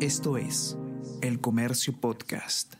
[0.00, 0.76] Esto es
[1.22, 2.74] El Comercio Podcast.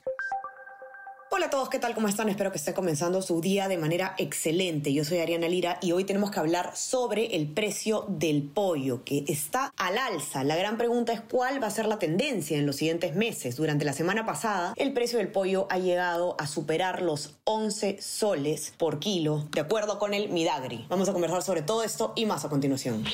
[1.30, 1.94] Hola a todos, ¿qué tal?
[1.94, 2.28] ¿Cómo están?
[2.28, 4.92] Espero que esté comenzando su día de manera excelente.
[4.92, 9.24] Yo soy Ariana Lira y hoy tenemos que hablar sobre el precio del pollo, que
[9.28, 10.44] está al alza.
[10.44, 13.56] La gran pregunta es cuál va a ser la tendencia en los siguientes meses.
[13.56, 18.74] Durante la semana pasada, el precio del pollo ha llegado a superar los 11 soles
[18.76, 20.84] por kilo, de acuerdo con el Midagri.
[20.90, 23.04] Vamos a conversar sobre todo esto y más a continuación.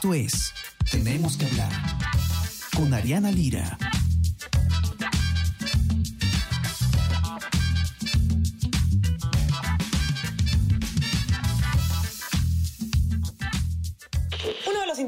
[0.00, 0.54] Esto es
[0.90, 1.70] Tenemos que hablar
[2.74, 3.76] con Ariana Lira.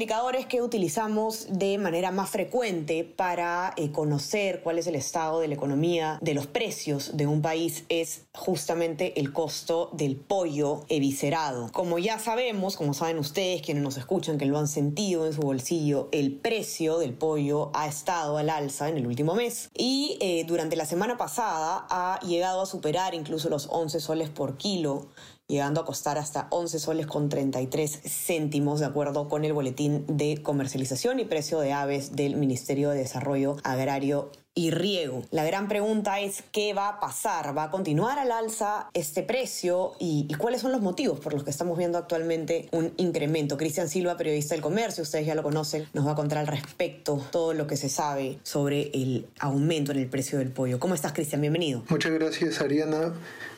[0.03, 5.47] Indicadores que utilizamos de manera más frecuente para eh, conocer cuál es el estado de
[5.47, 11.71] la economía, de los precios de un país, es justamente el costo del pollo eviscerado.
[11.71, 15.39] Como ya sabemos, como saben ustedes, quienes nos escuchan, que lo han sentido en su
[15.39, 20.43] bolsillo, el precio del pollo ha estado al alza en el último mes y eh,
[20.45, 25.07] durante la semana pasada ha llegado a superar incluso los 11 soles por kilo
[25.53, 30.41] llegando a costar hasta 11 soles con 33 céntimos, de acuerdo con el boletín de
[30.41, 35.23] comercialización y precio de aves del Ministerio de Desarrollo Agrario y riego.
[35.31, 39.93] La gran pregunta es qué va a pasar, va a continuar al alza este precio
[39.99, 43.57] y, cuáles son los motivos por los que estamos viendo actualmente un incremento.
[43.57, 47.23] Cristian Silva, periodista del comercio, ustedes ya lo conocen, nos va a contar al respecto
[47.31, 50.79] todo lo que se sabe sobre el aumento en el precio del pollo.
[50.79, 51.41] ¿Cómo estás, Cristian?
[51.41, 51.83] Bienvenido.
[51.89, 53.13] Muchas gracias, Ariana.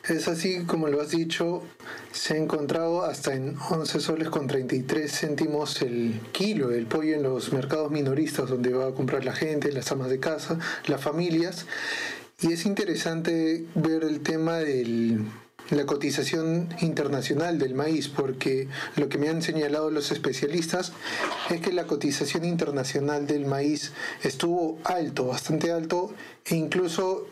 [0.08, 1.64] Es así como lo has dicho,
[2.12, 7.24] se ha encontrado hasta en 11 soles con 33 céntimos el kilo el pollo en
[7.24, 11.66] los mercados minoristas donde va a comprar la gente, las amas de casa, las familias.
[12.40, 15.18] Y es interesante ver el tema de
[15.70, 20.92] la cotización internacional del maíz, porque lo que me han señalado los especialistas
[21.50, 23.90] es que la cotización internacional del maíz
[24.22, 27.26] estuvo alto, bastante alto, e incluso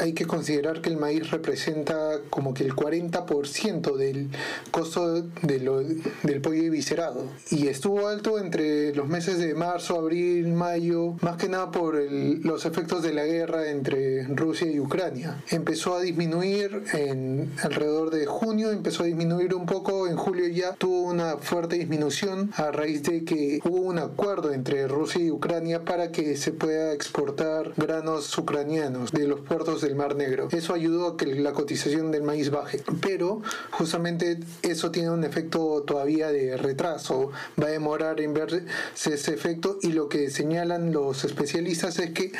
[0.00, 4.30] hay que considerar que el maíz representa como que el 40% del
[4.70, 7.24] costo de lo, del pollo eviscerado.
[7.50, 12.40] Y estuvo alto entre los meses de marzo, abril, mayo, más que nada por el,
[12.40, 15.42] los efectos de la guerra entre Rusia y Ucrania.
[15.50, 20.74] Empezó a disminuir en alrededor de junio, empezó a disminuir un poco, en julio ya
[20.74, 25.84] tuvo una fuerte disminución a raíz de que hubo un acuerdo entre Rusia y Ucrania
[25.84, 30.48] para que se pueda exportar granos ucranianos de los puertos del Mar Negro.
[30.52, 32.82] Eso ayudó a que la cotización del maíz baje.
[33.02, 37.32] Pero justamente eso tiene un efecto todavía de retraso.
[37.60, 38.64] Va a demorar en verse
[38.94, 42.32] ese efecto y lo que señalan los especialistas es que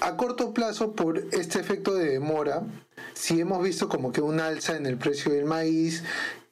[0.00, 2.64] a corto plazo, por este efecto de demora,
[3.14, 6.02] si hemos visto como que un alza en el precio del maíz,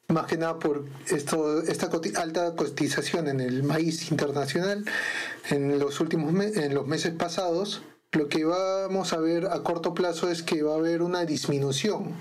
[0.07, 4.85] más que nada por esto, esta alta cotización en el maíz internacional
[5.51, 7.83] en los últimos en los meses pasados,
[8.13, 12.15] lo que vamos a ver a corto plazo es que va a haber una disminución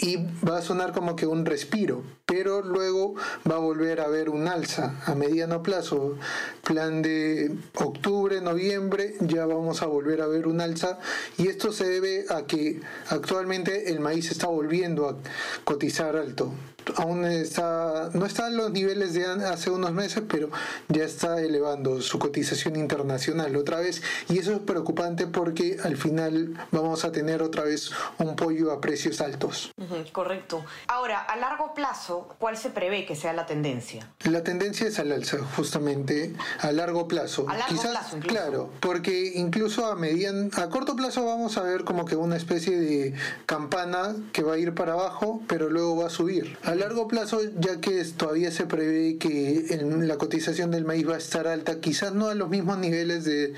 [0.00, 3.14] y va a sonar como que un respiro, pero luego
[3.48, 6.16] va a volver a haber un alza a mediano plazo.
[6.64, 10.98] Plan de octubre, noviembre, ya vamos a volver a ver un alza
[11.36, 15.16] y esto se debe a que actualmente el maíz está volviendo a
[15.64, 16.54] cotizar alto
[16.96, 20.50] aún está, no está los niveles de hace unos meses, pero
[20.88, 24.02] ya está elevando su cotización internacional otra vez.
[24.28, 28.80] Y eso es preocupante porque al final vamos a tener otra vez un pollo a
[28.80, 29.72] precios altos.
[30.12, 30.64] correcto.
[30.88, 34.08] Ahora, a largo plazo, ¿cuál se prevé que sea la tendencia?
[34.24, 37.48] La tendencia es al alza, justamente, a largo plazo.
[37.48, 42.04] A largo plazo, claro, porque incluso a median, a corto plazo vamos a ver como
[42.04, 43.14] que una especie de
[43.46, 47.40] campana que va a ir para abajo, pero luego va a subir a largo plazo,
[47.58, 52.14] ya que todavía se prevé que la cotización del maíz va a estar alta, quizás
[52.14, 53.54] no a los mismos niveles de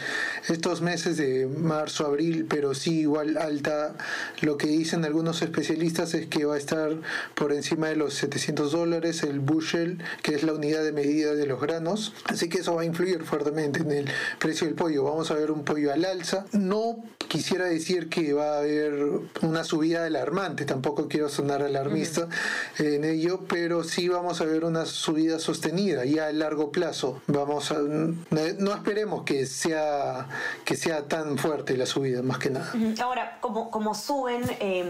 [0.49, 3.95] estos meses de marzo, abril, pero sí igual alta.
[4.41, 6.91] Lo que dicen algunos especialistas es que va a estar
[7.35, 11.47] por encima de los 700 dólares el bushel, que es la unidad de medida de
[11.47, 12.13] los granos.
[12.27, 14.09] Así que eso va a influir fuertemente en el
[14.39, 15.05] precio del pollo.
[15.05, 16.47] Vamos a ver un pollo al alza.
[16.53, 17.05] No
[17.35, 18.95] quisiera decir que va a haber
[19.43, 22.29] una subida alarmante, tampoco quiero sonar alarmista
[22.79, 27.23] en ello, pero sí vamos a ver una subida sostenida ya a largo plazo.
[27.27, 30.29] Vamos a no esperemos que sea
[30.65, 32.73] que sea tan fuerte la subida, más que nada.
[33.03, 34.87] Ahora, como, como suben, em,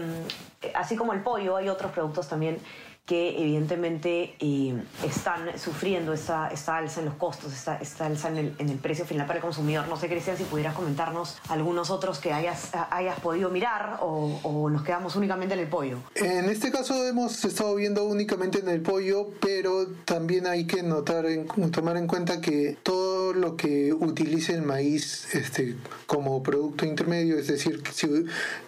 [0.75, 2.59] así como el pollo, hay otros productos también
[3.05, 8.37] que evidentemente eh, están sufriendo esta, esta alza en los costos, esta, esta alza en
[8.37, 9.87] el, en el, precio final para el consumidor.
[9.87, 14.69] No sé, Cristian, si pudieras comentarnos algunos otros que hayas, hayas podido mirar o, o,
[14.69, 15.97] nos quedamos únicamente en el pollo.
[16.15, 21.25] En este caso hemos estado viendo únicamente en el pollo, pero también hay que notar,
[21.25, 27.37] en, tomar en cuenta que todo lo que utilice el maíz este, como producto intermedio,
[27.37, 28.07] es decir, si,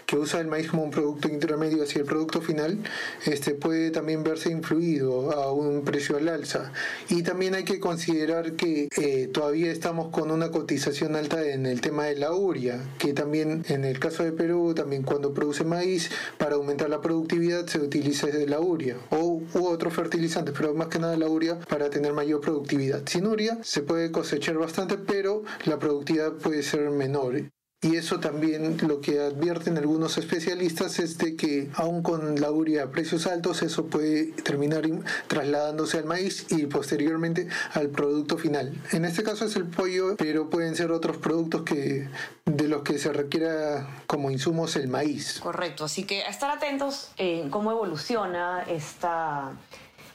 [0.07, 2.79] que usa el maíz como un producto intermedio hacia el producto final,
[3.25, 6.71] este, puede también verse influido a un precio al alza.
[7.09, 11.81] Y también hay que considerar que eh, todavía estamos con una cotización alta en el
[11.81, 16.09] tema de la uria, que también en el caso de Perú, también cuando produce maíz,
[16.37, 20.99] para aumentar la productividad se utiliza la uria o u otros fertilizantes, pero más que
[20.99, 23.03] nada la uria para tener mayor productividad.
[23.05, 27.56] Sin uria se puede cosechar bastante, pero la productividad puede ser menor.
[27.87, 32.83] Y eso también lo que advierten algunos especialistas es de que aún con la uria
[32.83, 34.85] a precios altos, eso puede terminar
[35.27, 38.73] trasladándose al maíz y posteriormente al producto final.
[38.91, 42.09] En este caso es el pollo, pero pueden ser otros productos que
[42.45, 45.39] de los que se requiera como insumos el maíz.
[45.39, 49.53] Correcto, así que a estar atentos en cómo evoluciona esta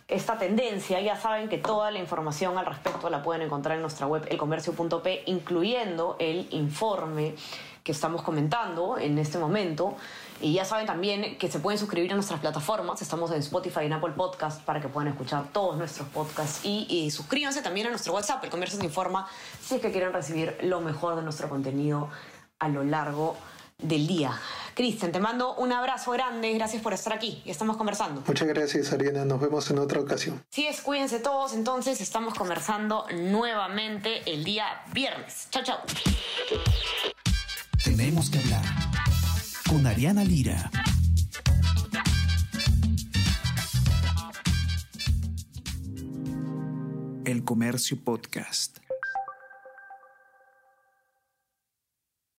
[0.09, 1.01] esta tendencia.
[1.01, 5.23] Ya saben que toda la información al respecto la pueden encontrar en nuestra web elcomercio.p,
[5.27, 7.35] incluyendo el informe
[7.83, 9.97] que estamos comentando en este momento.
[10.41, 13.01] Y ya saben también que se pueden suscribir a nuestras plataformas.
[13.01, 16.65] Estamos en Spotify y en Apple Podcast para que puedan escuchar todos nuestros podcasts.
[16.65, 19.29] Y, suscríbanse también a nuestro WhatsApp, El Comercio se informa,
[19.61, 22.09] si es que quieren recibir lo mejor de nuestro contenido
[22.59, 23.37] a lo largo
[23.83, 24.41] del día.
[24.75, 28.23] Cristian, te mando un abrazo grande, gracias por estar aquí y estamos conversando.
[28.27, 30.43] Muchas gracias, Ariana, nos vemos en otra ocasión.
[30.51, 35.49] Sí, es, cuídense todos, entonces estamos conversando nuevamente el día viernes.
[35.51, 35.79] Chao, chao.
[37.85, 38.65] Tenemos que hablar
[39.69, 40.71] con Ariana Lira.
[47.25, 48.82] El Comercio Podcast.